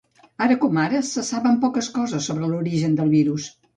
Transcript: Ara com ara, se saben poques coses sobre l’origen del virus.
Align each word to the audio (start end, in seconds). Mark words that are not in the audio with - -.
Ara 0.45 0.55
com 0.61 0.77
ara, 0.83 1.01
se 1.09 1.23
saben 1.29 1.59
poques 1.65 1.91
coses 1.99 2.31
sobre 2.31 2.51
l’origen 2.55 2.97
del 3.03 3.13
virus. 3.19 3.47